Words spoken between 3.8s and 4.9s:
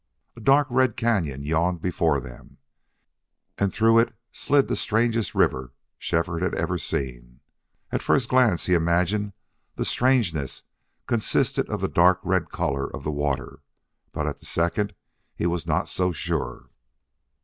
it slid the